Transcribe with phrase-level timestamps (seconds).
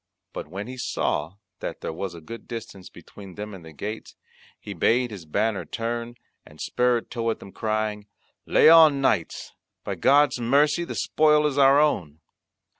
[0.33, 4.15] But when he saw that there was a good distance between them and the gates,
[4.59, 8.07] he bade his banner turn, and spurred toward them crying,
[8.47, 9.53] "Lay on, knights,
[9.83, 12.19] by God's mercy the spoil is our own."